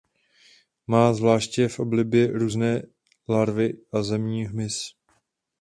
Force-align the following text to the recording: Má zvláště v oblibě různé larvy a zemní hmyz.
Má 0.87 1.13
zvláště 1.13 1.67
v 1.67 1.79
oblibě 1.79 2.27
různé 2.27 2.81
larvy 3.29 3.73
a 3.93 4.03
zemní 4.03 4.45
hmyz. 4.45 4.83